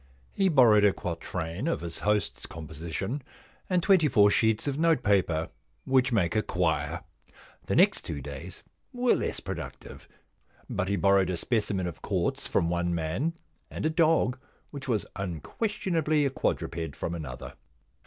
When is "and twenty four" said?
3.69-4.31